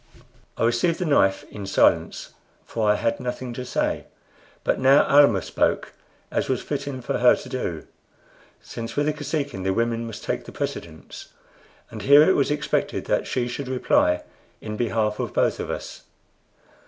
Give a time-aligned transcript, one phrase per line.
[0.57, 2.33] I received the knife in silence,
[2.65, 4.05] for I had nothing to say;
[4.63, 5.93] but now Almah spoke,
[6.31, 7.85] as was fitting for her to do,
[8.59, 11.27] since with the Kosekin the women must take the precedence;
[11.91, 14.23] and here it was expected that she should reply
[14.59, 16.01] in behalf of both of us.